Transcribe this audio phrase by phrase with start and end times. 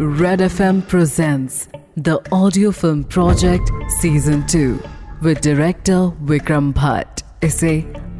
[0.00, 3.68] Red FM presents the audio film project
[4.00, 4.78] season 2
[5.22, 7.22] with director Vikram Bhatt.
[7.44, 7.72] इसे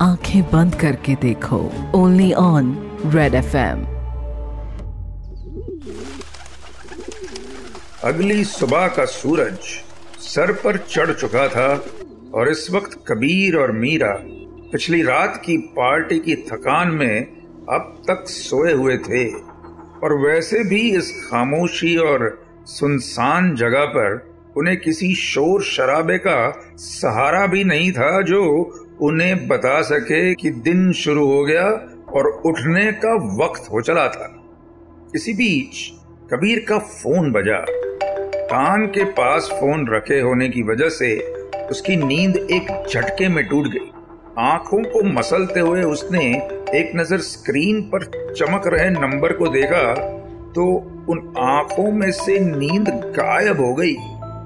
[0.02, 1.58] आँखें बंद करके देखो।
[1.94, 2.72] ओनली ऑन
[3.06, 3.84] रेड एफएम
[8.04, 9.58] अगली सुबह का सूरज
[10.20, 11.84] सर पर चढ़ चुका था
[12.34, 14.14] और इस वक्त कबीर और मीरा
[14.72, 17.20] पिछली रात की पार्टी की थकान में
[17.70, 19.57] अब तक सोए हुए थे।
[20.04, 27.46] और वैसे भी इस खामोशी और सुनसान जगह पर उन्हें किसी शोर शराबे का सहारा
[27.46, 28.42] भी नहीं था जो
[29.00, 31.66] उन्हें बता सके कि दिन शुरू हो गया
[32.08, 34.34] और उठने का वक्त हो चला था।
[35.14, 35.92] इसी बीच
[36.32, 37.64] कबीर का फ़ोन बजा।
[38.46, 41.16] कान के पास फ़ोन रखे होने की वजह से
[41.70, 43.90] उसकी नींद एक झटके में टूट गई।
[44.38, 46.24] आँखों को मसलते हुए उसने
[46.74, 49.94] एक नज़र स्क्रीन पर चमक रहे नंबर को देखा
[50.52, 50.64] तो
[51.08, 53.96] उन आँखों में से नींद गायब हो गई।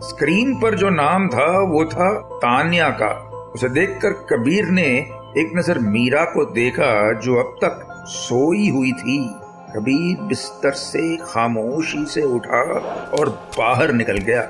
[0.03, 3.11] स्क्रीन पर जो नाम था, वो था तान्या का।
[3.55, 4.87] उसे देखकर कबीर ने
[5.39, 9.19] एक नज़र मीरा को देखा, जो अब तक सोई हुई थी।
[9.77, 12.63] कबीर बिस्तर से खामोशी से उठा
[13.19, 14.43] और बाहर निकल गया।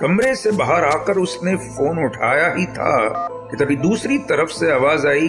[0.00, 2.94] कमरे से बाहर आकर उसने फ़ोन उठाया ही था
[3.50, 5.28] कि तभी दूसरी तरफ़ से आवाज़ आई।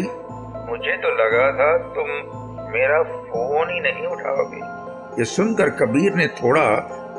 [0.69, 2.09] मुझे तो लगा था तुम
[2.73, 4.57] मेरा फ़ोन ही नहीं उठाओगे।
[5.19, 6.66] ये सुनकर कबीर ने थोड़ा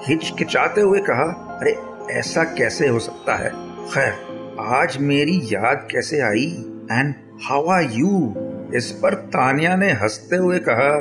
[0.09, 1.77] हिचकिचाते हुए कहा अरे
[2.19, 3.51] ऐसा कैसे हो सकता है?
[3.87, 6.51] खैर आज मेरी याद कैसे आई?
[6.93, 7.15] एंड
[7.49, 8.35] हाउ आर यू
[8.75, 10.93] इस पर तानिया ने हँसते हुए कहा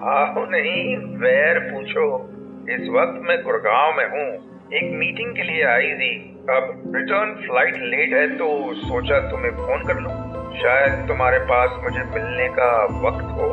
[0.00, 2.04] हाँ नहीं वैर पूछो।
[2.74, 6.10] इस वक्त मैं गुड़गांव में हूँ। एक मीटिंग के लिए आई थी।
[6.50, 10.10] अब रिटर्न फ़्लाइट लेट है तो सोचा तुम्हें फ़ोन कर लूँ।
[10.54, 12.68] शायद तुम्हारे पास मुझे मिलने का
[13.02, 13.48] वक्त हो।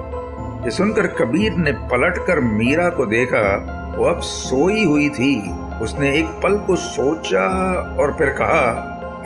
[0.66, 3.43] ये सुनकर कबीर ने पलटकर मीरा को देखा।
[3.97, 5.31] वो अब सोई हुई थी।
[5.81, 7.45] उसने एक पल को सोचा
[7.99, 8.61] और फिर कहा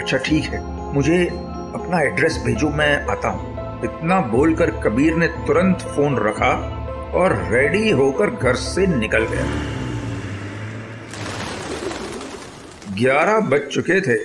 [0.01, 0.61] अच्छा ठीक है,
[0.93, 6.53] मुझे अपना एड्रेस भेजो, मैं आता हूँ। इतना बोलकर कबीर ने तुरंत फ़ोन रखा
[7.15, 9.45] और रेडी होकर घर से निकल गया।
[12.97, 14.17] ग्यारह बज चुके थे।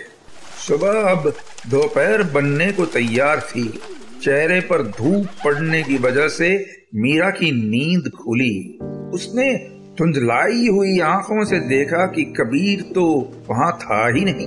[0.66, 1.32] सुबह अब
[1.70, 3.80] दोपहर बनने को तैयार थी।
[4.22, 6.48] चेहरे पर धूप पड़ने की वजह से
[6.94, 8.78] मीरा की नींद खुली।
[9.14, 9.52] उसने
[9.98, 13.04] धुंधलाई हुई आँखों से देखा कि कबीर तो
[13.50, 14.46] वहाँ था ही नहीं।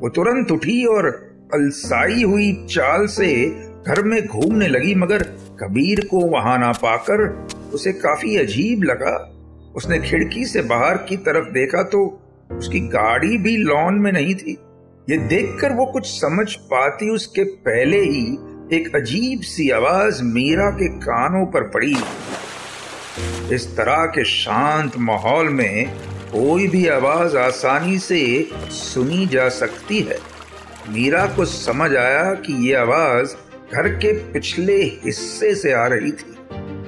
[0.00, 1.06] वो तुरंत उठी और
[1.54, 3.46] अलसाई हुई चाल से
[3.88, 5.22] घर में घूमने लगी, मगर
[5.60, 7.28] कबीर को वहाँ ना पाकर
[7.74, 9.16] उसे काफ़ी अजीब लगा।
[9.76, 12.06] उसने खिड़की से बाहर की तरफ़ देखा तो
[12.56, 14.58] उसकी गाड़ी भी लॉन में नहीं थी।
[15.10, 18.38] ये देखकर वो कुछ समझ पाती उसके पहले ही
[18.72, 21.96] एक अजीब सी आवाज़ मीरा के कानों पर पड़ी।
[23.54, 25.88] इस तरह के शांत माहौल में
[26.32, 30.18] कोई भी आवाज़ आसानी से सुनी जा सकती है।
[30.88, 33.34] मीरा को समझ आया कि ये आवाज़
[33.74, 36.37] घर के पिछले हिस्से से आ रही थी।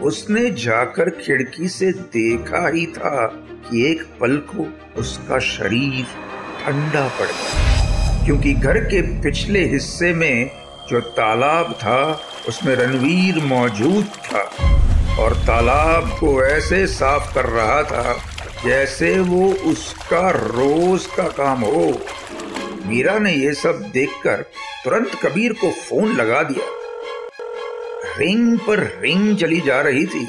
[0.02, 3.26] उसने जाकर खिड़की से देखा ही था
[3.70, 4.66] कि एक पल को
[5.00, 6.04] उसका शरीर
[6.64, 10.50] ठंडा पड़ गया। क्योंकि घर के पिछले हिस्से में
[10.90, 14.42] जो तालाब था, उसमें रणवीर मौजूद था
[15.18, 18.24] और तालाब को ऐसे साफ़ कर रहा था
[18.64, 22.00] जैसे वो उसका रोज का काम हो।
[22.86, 24.36] मीरा ने ये सब देखकर
[24.84, 26.79] तुरंत कबीर को फ़ोन लगा दिया।
[28.18, 30.26] रिंग पर रिंग चली जा रही थी।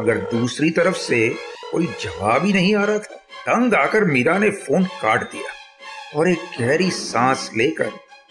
[0.00, 1.28] मगर दूसरी तरफ़ से
[1.70, 3.16] कोई जवाब ही नहीं आ रहा था।
[3.46, 7.90] तंग आकर मीरा ने फ़ोन काट दिया और एक गहरी सांस लेकर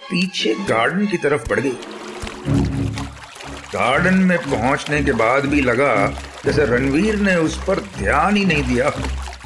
[0.09, 1.78] पीछे गार्डन की तरफ़ बढ़ गई।
[3.74, 5.94] गार्डन में पहुँचने के बाद भी लगा
[6.46, 8.91] जैसे रणवीर ने उस पर ध्यान ही नहीं दिया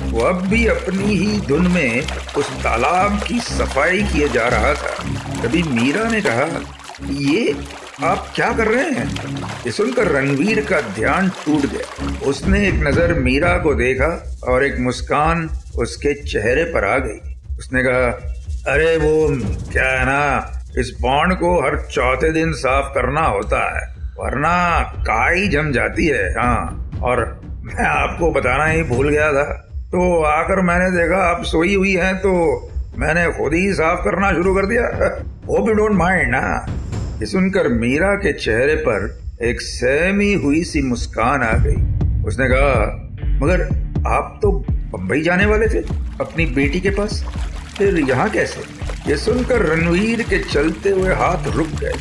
[0.02, 2.02] वो अब भी अपनी ही धुन में
[2.38, 4.94] उस तालाब की सफ़ाई किए जा रहा था।
[5.42, 6.46] तभी मीरा ने कहा,
[7.04, 7.56] ये
[8.04, 9.06] आप क्या कर रहे हैं?
[9.66, 14.08] ये सुनकर रणवीर का ध्यान टूट गया। उसने एक नज़र मीरा को देखा
[14.44, 18.08] और एक मुस्कान उसके चेहरे पर आ गई। उसने कहा,
[18.74, 19.28] अरे वो
[19.72, 23.86] क्या है ना, इस बॉन्ड को हर चौथे दिन साफ़ करना होता है,
[24.20, 27.26] वरना काई जम जाती है। हाँ और
[27.64, 29.46] मैं आपको बताना ही भूल गया था।
[29.92, 32.34] तो आकर मैंने देखा, आप सोई हुई हैं तो
[32.98, 34.88] मैंने खुद ही साफ़ करना शुरू कर दिया।
[35.48, 36.44] होप यू डोंट माइंड ना
[37.22, 41.76] ये सुनकर मीरा के चेहरे पर एक सहमी हुई सी मुस्कान आ गई।
[42.24, 43.10] उसने कहा,
[43.42, 43.62] मगर
[44.08, 45.80] आप तो बम्बई जाने वाले थे
[46.22, 47.26] अपनी बेटी के पास?
[47.78, 48.62] फिर यहाँ कैसे?
[49.10, 51.94] ये सुनकर रणवीर के चलते हुए हाथ रुक गए।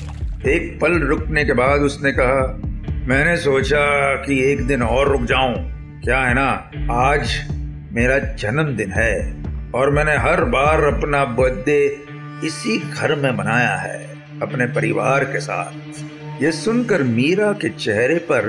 [0.55, 2.61] एक पल रुकने के बाद उसने कहा,
[3.09, 5.55] मैंने सोचा कि एक दिन और रुक जाऊँ।
[6.01, 7.51] क्या है ना, आज
[7.93, 9.43] मेरा जन्मदिन है
[9.75, 11.99] और मैंने हर बार अपना बर्थडे
[12.45, 14.10] इसी घर में मनाया है।
[14.43, 18.47] अपने परिवार के साथ। ये सुनकर मीरा के चेहरे पर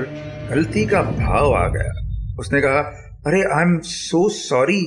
[0.50, 1.92] गलती का भाव आ गया।
[2.38, 2.80] उसने कहा,
[3.26, 4.80] अरे I am so sorry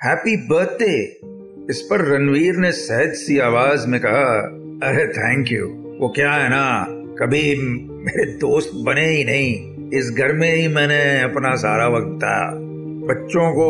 [0.00, 0.94] happy birthday
[1.70, 4.34] इस पर रणवीर ने सहज सी आवाज़ में कहा,
[4.88, 5.66] अरे थैंक यू
[6.00, 6.86] वो क्या है ना?
[7.20, 7.42] कभी
[8.04, 12.38] मेरे दोस्त बने ही नहीं। इस घर में ही मैंने अपना सारा वक्त था।
[13.08, 13.68] बच्चों को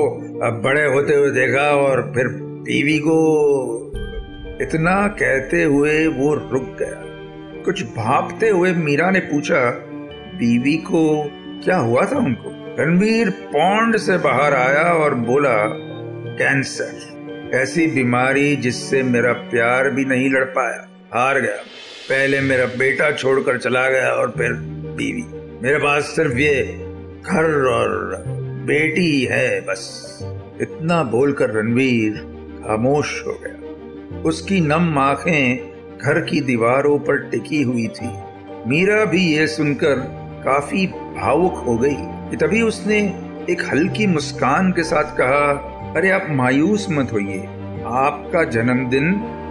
[0.62, 2.28] बड़े होते हुए देखा और फिर
[2.66, 3.16] बीवी को
[4.62, 7.02] इतना कहते हुए वो रुक गया।
[7.64, 9.70] कुछ भापते हुए मीरा ने पूछा,
[10.34, 11.30] बीवी को
[11.64, 12.76] क्या हुआ था उनको?
[12.78, 15.66] रणवीर पौंड से बाहर आया और बोला,
[16.38, 21.56] कैंसर, ऐसी बीमारी जिससे मेरा प्यार भी नहीं लड़ पाया, हार गया।
[22.08, 24.52] पहले मेरा बेटा छोड़कर चला गया और फिर
[24.96, 25.24] बीवी।
[25.62, 26.62] मेरे पास सिर्फ़ ये
[27.26, 28.24] घर और
[28.66, 30.18] बेटी है, बस।
[30.60, 32.12] इतना बोलकर रणवीर
[32.66, 33.65] खामोश हो गया।
[34.24, 38.08] उसकी नम आँखें घर की दीवारों पर टिकी हुई थी।
[38.66, 39.94] मीरा भी ये सुनकर
[40.44, 42.98] काफ़ी भावुक हो गई। कि तभी उसने
[43.50, 47.38] एक हल्की मुस्कान के साथ कहा, अरे आप मायूस मत होइए।
[47.86, 49.04] आपका जन्मदिन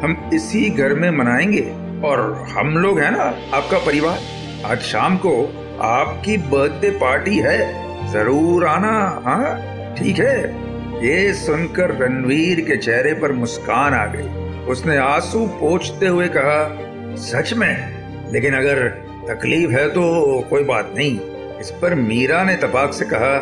[0.03, 3.23] हम इसी घर में मनाएँगे और हम लोग हैं ना,
[3.53, 4.17] आपका परिवार।
[4.65, 9.61] आज शाम को आपकी बर्थडे पार्टी है। ज़रूर आना हाँ
[9.95, 10.65] ठीक है।
[10.95, 16.79] ये सुनकर रणवीर के चेहरे पर मुस्कान आ गई। उसने आँसू पोछते हुए कहा,
[17.15, 17.95] सच में?
[18.31, 18.87] लेकिन अगर
[19.27, 20.01] तकलीफ़ है तो
[20.49, 21.19] कोई बात नहीं।
[21.59, 23.37] इस पर मीरा ने तपाक से कहा,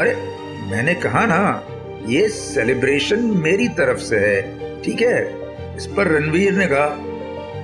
[0.00, 0.14] अरे,
[0.70, 1.66] मैंने कहा ना,
[2.06, 4.42] ये सेलिब्रेशन मेरी तरफ़ से है,
[4.82, 5.26] ठीक है?
[5.76, 6.88] इस पर रणवीर ने कहा,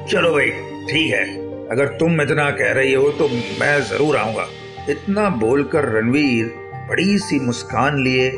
[0.06, 0.50] चलो भाई,
[0.90, 3.28] ठीक है। अगर तुम इतना कह रही हो तो
[3.60, 4.46] मैं ज़रूर आऊँगा।
[4.90, 6.46] इतना बोलकर रणवीर
[6.90, 8.30] बड़ी सी मुस्कान लिए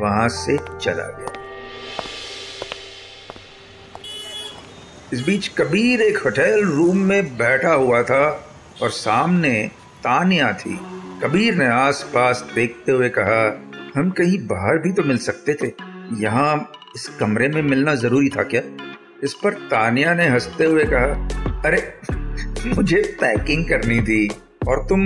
[0.00, 1.31] वहाँ से चला गया।
[5.12, 8.50] इस बीच कबीर एक होटल रूम में बैठा हुआ था
[8.82, 10.80] और सामने तानिया थी।
[11.24, 15.72] कबीर ने आसपास देखते हुए कहा, हम कहीं बाहर भी तो मिल सकते थे।
[16.18, 18.62] यहाँ इस कमरे में मिलना ज़रूरी था क्या?
[19.24, 21.28] इस पर तानिया ने हँसते हुए कहा,
[21.64, 21.94] अरे,
[22.66, 24.30] मुझे पैकिंग करनी थी
[24.68, 25.04] और तुम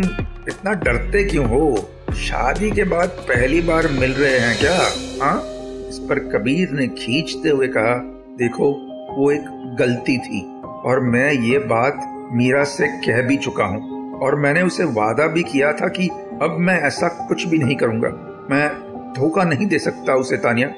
[0.49, 1.91] इतना डरते क्यों हो?
[2.17, 4.76] शादी के बाद पहली बार मिल रहे हैं क्या?
[5.25, 5.43] हाँ?
[5.88, 7.94] इस पर कबीर ने खींचते हुए कहा,
[8.38, 13.96] देखो, वो एक गलती थी और मैं ये बात मीरा से कह भी चुका हूँ।
[14.20, 16.08] और मैंने उसे वादा भी किया था कि
[16.43, 18.08] अब मैं ऐसा कुछ भी नहीं करूँगा।
[18.50, 18.69] मैं
[19.12, 20.70] धोखा नहीं दे सकता उसे, तानिया।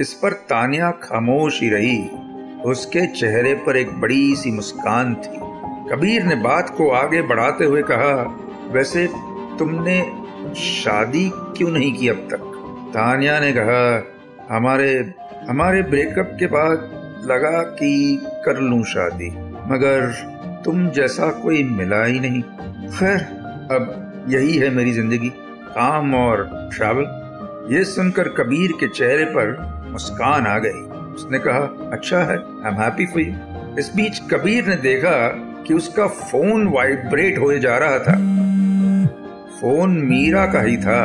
[0.00, 2.08] इस पर तानिया खामोश ही रही।
[2.64, 5.36] उसके चेहरे पर एक बड़ी सी मुस्कान थी।
[5.92, 8.38] कबीर ने बात को आगे बढ़ाते हुए कहा,
[8.72, 9.08] वैसे
[9.58, 10.12] तुमने
[10.56, 12.52] शादी क्यों नहीं की अब तक?
[12.94, 14.06] तानिया ने कहा,
[14.56, 15.14] हमारे
[15.48, 19.30] हमारे ब्रेकअप के बाद लगा कि कर लूँ शादी,
[19.70, 20.10] मगर
[20.64, 22.42] तुम जैसा कोई मिला ही नहीं।
[22.90, 23.18] खैर,
[23.72, 25.28] अब यही है मेरी ज़िंदगी,
[25.68, 29.56] काम और ट्रैवल ये सुनकर कबीर के चेहरे पर
[29.92, 30.80] मुस्कान आ गई।
[31.14, 35.16] उसने कहा अच्छा है I am happy for you इस बीच कबीर ने देखा
[35.66, 38.14] कि उसका फ़ोन वाइब्रेट हो जा रहा था।
[39.60, 41.02] फ़ोन मीरा का ही था।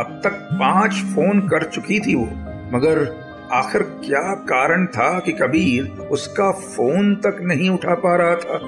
[0.00, 2.24] अब तक पाँच फ़ोन कर चुकी थी वो,
[2.72, 3.04] मगर
[3.52, 8.58] आखिर क्या कारण था कि कबीर उसका फ़ोन तक नहीं उठा पा रहा था?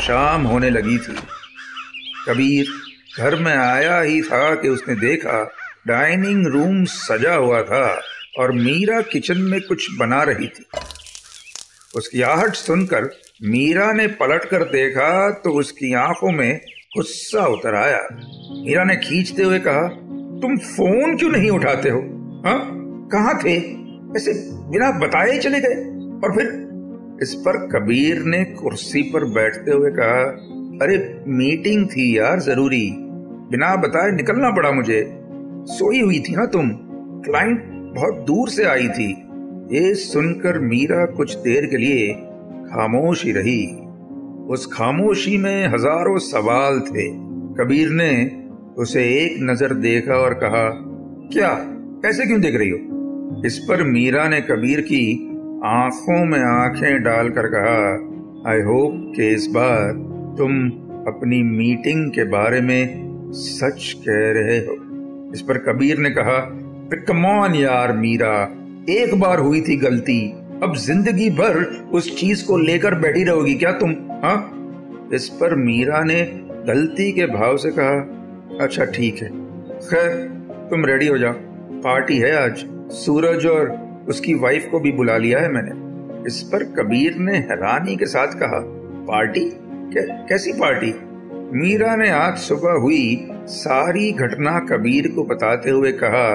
[0.00, 1.16] शाम होने लगी थी।
[2.28, 2.66] कबीर
[3.18, 5.44] घर में आया ही था कि उसने देखा
[5.86, 8.02] डाइनिंग रूम सजा हुआ था
[8.38, 10.64] और मीरा किचन में कुछ बना रही थी।
[11.96, 13.04] उसकी आहट सुनकर
[13.42, 16.60] मीरा ने पलट कर देखा तो उसकी आँखों में
[16.96, 18.06] गुस्सा उतर आया।
[18.64, 19.88] मीरा ने खींचते हुए कहा
[20.42, 21.98] तुम फ़ोन क्यों नहीं उठाते हो?
[22.46, 22.70] हाँ?
[23.12, 23.56] कहा थे?
[24.16, 25.74] ऐसे बिना बताए चले गए।
[26.24, 26.70] और फिर
[27.22, 30.22] इस पर कबीर ने कुर्सी पर बैठते हुए कहा,
[30.84, 32.90] अरे, मीटिंग थी यार, ज़रूरी।
[33.50, 35.18] बिना बताए निकलना पड़ा मुझे।
[35.66, 36.70] सोई हुई थी ना तुम?
[37.24, 39.10] क्लाइंट बहुत दूर से आई थी।
[39.72, 42.12] ये सुनकर मीरा कुछ देर के लिए
[42.72, 43.66] खामोश ही रही।
[44.48, 47.08] उस खामोशी में हज़ारों सवाल थे।
[47.54, 48.39] कबीर ने
[48.78, 50.70] उसे एक नज़र देखा और कहा,
[51.32, 51.76] क्या?
[52.08, 52.78] ऐसे क्यों देख रही हो?
[53.46, 55.26] इस पर मीरा ने कबीर की
[55.64, 58.10] आँखों में आँखें डालकर कहा
[58.50, 59.92] आई होप कि इस बार
[60.38, 60.70] तुम
[61.06, 64.76] अपनी मीटिंग के बारे में सच कह रहे हो।
[65.34, 66.56] इस पर कबीर ने कहा
[67.08, 68.54] कमॉन यार मीरा,
[68.88, 73.72] एक बार हुई थी गलती, अब ज़िंदगी भर उस चीज़ को लेकर बैठी रहोगी क्या
[73.72, 74.56] तुम हाँ?
[75.14, 76.20] इस पर मीरा ने
[76.66, 78.19] गलती के भाव से कहा
[78.58, 79.28] अच्छा ठीक है।
[79.80, 80.12] खैर
[80.70, 81.32] तुम रेडी हो जाओ।
[81.84, 82.64] पार्टी है आज।
[82.94, 83.70] सूरज और
[84.08, 85.78] उसकी वाइफ को भी बुला लिया है मैंने।
[86.26, 88.60] इस पर कबीर ने हैरानी के साथ कहा
[89.06, 89.44] पार्टी
[89.94, 90.92] कै, कैसी पार्टी
[91.52, 96.28] मीरा ने आज सुबह हुई सारी घटना कबीर को बताते हुए कहा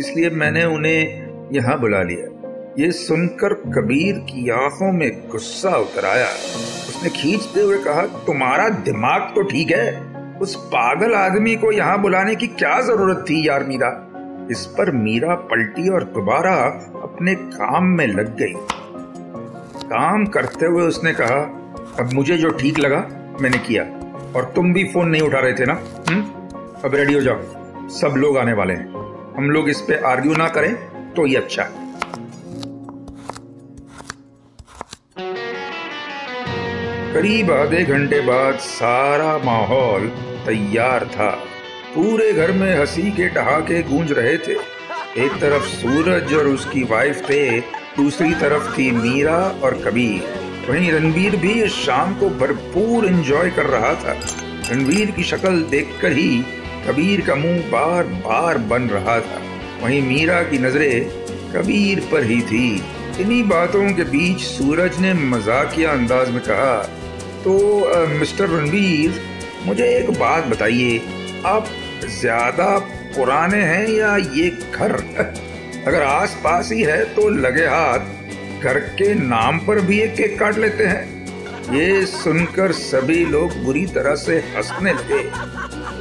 [0.00, 2.30] इसलिए मैंने उन्हें यहाँ बुला लिया।
[2.78, 9.32] ये सुनकर कबीर की आँखों में गुस्सा उतर आया उसने खींचते हुए कहा तुम्हारा दिमाग
[9.34, 14.10] तो ठीक है। उस पागल आदमी को यहाँ बुलाने की क्या ज़रूरत थी यार मीरा?
[14.50, 16.54] इस पर मीरा पलटी और दोबारा
[17.02, 18.52] अपने काम में लग गई।
[19.88, 21.40] काम करते हुए उसने कहा,
[22.00, 23.06] अब मुझे जो ठीक लगा,
[23.40, 23.82] मैंने किया।
[24.36, 25.72] और तुम भी फ़ोन नहीं उठा रहे थे ना?
[25.72, 26.14] हुँ?
[26.14, 26.22] हम्म?
[26.84, 27.38] अब रेडी हो जाओ।
[27.88, 29.04] सब लोग आने वाले हैं।
[29.36, 30.74] हम लोग इस पे आर्ग्यू ना करें
[31.14, 31.62] तो ये अच्छा
[37.14, 40.06] करीब आधे घंटे बाद सारा माहौल
[40.46, 41.30] तैयार था।
[41.94, 44.52] पूरे घर में हँसी के ठहाके गूंज रहे थे।
[45.24, 47.60] एक तरफ़ सूरज और उसकी वाइफ थे,
[47.96, 50.22] दूसरी तरफ़ थी मीरा और कबीर।
[50.70, 54.16] वहीं रणवीर भी इस शाम को भरपूर एंजॉय कर रहा था।
[54.70, 56.44] रणवीर की शक्ल देखकर ही
[56.88, 59.40] कबीर का मुँह बार बार बन रहा था।
[59.82, 61.08] वहीं मीरा की नज़रें
[61.52, 62.82] कबीर पर ही थी।
[63.20, 67.00] इन्हीं बातों के बीच सूरज ने मजाकिया अंदाज में कहा
[67.44, 69.20] तो मिस्टर रणवीर,
[69.66, 70.98] मुझे एक बात बताइए।
[71.46, 71.66] आप
[72.20, 72.78] ज़्यादा
[73.16, 74.92] पुराने हैं या ये घर?
[75.86, 80.38] अगर आस पास ही है तो लगे हाथ, घर के नाम पर भी एक केक
[80.38, 81.12] काट लेते हैं।
[81.72, 85.22] ये सुनकर सभी लोग बुरी तरह से हंसने लगे।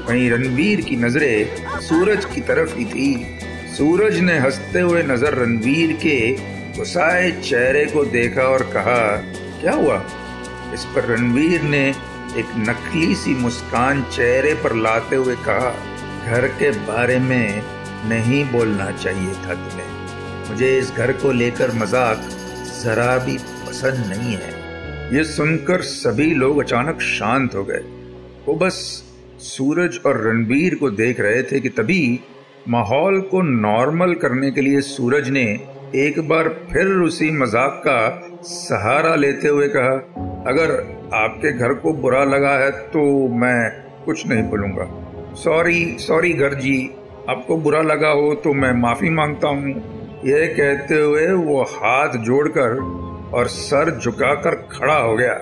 [0.08, 3.38] वहीं रणवीर की नज़रें सूरज की तरफ़ ही थी।
[3.78, 6.20] सूरज ने हँसते हुए नज़र रणवीर के
[6.78, 9.00] गुस्साए चेहरे को देखा और कहा,
[9.62, 10.04] क्या हुआ?
[10.74, 11.88] इस पर रणवीर ने
[12.38, 15.70] एक नकली सी मुस्कान चेहरे पर लाते हुए कहा,
[16.26, 17.62] घर के बारे में
[18.10, 22.30] नहीं बोलना चाहिए था तुम्हें। मुझे इस घर को लेकर मज़ाक
[22.84, 24.52] जरा भी पसंद नहीं है।
[25.16, 27.84] ये सुनकर सभी लोग अचानक शांत हो गए।
[28.48, 28.76] वो बस
[29.42, 32.20] सूरज और रणबीर को देख रहे थे कि तभी
[32.70, 35.44] माहौल को नॉर्मल करने के लिए सूरज ने
[35.96, 38.00] एक बार फिर उसी मज़ाक का
[38.44, 40.72] सहारा लेते हुए कहा अगर
[41.14, 43.02] आपके घर को बुरा लगा है तो
[43.36, 43.60] मैं
[44.06, 44.88] कुछ नहीं बोलूँगा।
[45.36, 46.76] सॉरी सॉरी घर जी
[47.30, 49.74] आपको बुरा लगा हो तो मैं माफ़ी माँगता हूँ।
[50.26, 52.78] यह कहते हुए वो हाथ जोड़कर
[53.34, 55.34] और सर झुकाकर खड़ा हो गया।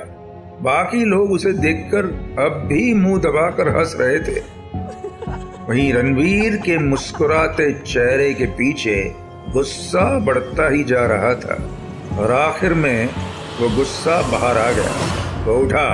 [0.61, 2.05] बाकी लोग उसे देखकर
[2.43, 4.39] अब भी मुँह दबाकर हंस रहे थे।
[5.67, 8.95] वहीं रणवीर के मुस्कुराते चेहरे के पीछे
[9.53, 11.57] गुस्सा बढ़ता ही जा रहा था।
[12.19, 13.09] और आखिर में
[13.59, 15.87] वो गुस्सा बाहर आ गया। वो उठा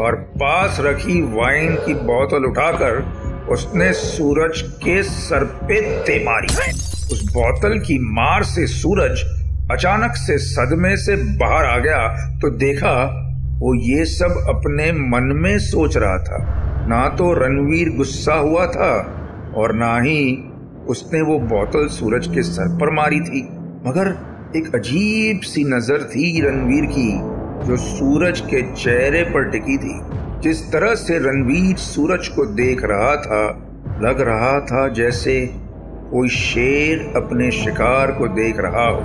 [0.00, 3.00] और पास रखी वाइन की बोतल उठाकर
[3.52, 6.48] उसने सूरज के सर पे ते मारी।
[7.12, 9.22] उस बोतल की मार से सूरज
[9.72, 12.06] अचानक से सदमे से बाहर आ गया
[12.40, 12.94] तो देखा
[13.60, 16.38] वो ये सब अपने मन में सोच रहा था।
[16.88, 18.92] ना तो रणवीर गुस्सा हुआ था
[19.56, 20.20] और ना ही
[20.88, 23.42] उसने वो बोतल सूरज के सर पर मारी थी।
[23.86, 24.14] मगर
[24.56, 27.10] एक अजीब सी नज़र थी रणवीर की,
[27.66, 29.94] जो सूरज के चेहरे पर टिकी थी।
[30.40, 33.46] जिस तरह से रणवीर सूरज को देख रहा था,
[34.02, 35.38] लग रहा था जैसे
[36.10, 39.00] कोई शेर अपने शिकार को देख रहा हो।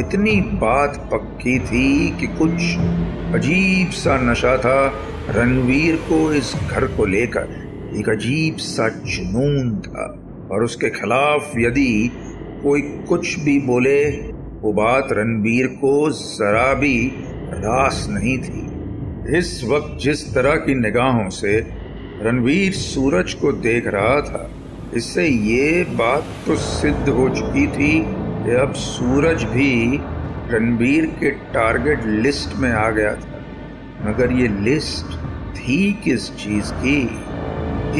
[0.00, 2.76] इतनी बात पक्की थी कि कुछ
[3.34, 4.80] अजीब सा नशा था
[5.30, 7.56] रणवीर को इस घर को लेकर।
[7.98, 10.06] एक अजीब सा जुनून था,
[10.52, 12.10] और उसके खिलाफ यदि
[12.62, 14.31] कोई कुछ भी बोले
[14.62, 16.96] वो बात रणबीर को जरा भी
[17.54, 21.58] रास नहीं थी। इस वक्त जिस तरह की निगाहों से
[22.22, 24.50] रणवीर सूरज को देख रहा था,
[24.94, 27.92] इससे ये बात तो सिद्ध हो चुकी थी
[28.44, 30.00] कि अब सूरज भी
[30.50, 33.44] रणबीर के टारगेट लिस्ट में आ गया था।
[34.02, 35.16] मगर ये लिस्ट
[35.56, 37.00] थी किस चीज़ की?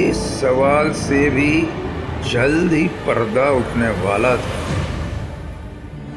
[0.09, 1.53] इस सवाल से भी
[2.33, 4.82] जल्द ही पर्दा उठने वाला था।